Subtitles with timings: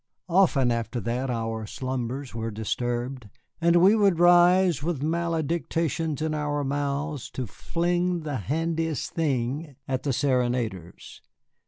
[0.29, 3.29] Often after that our slumbers were disturbed,
[3.61, 10.01] and we would rise with maledictions in our mouths to fling the handiest thing at
[10.01, 11.21] the serenaders.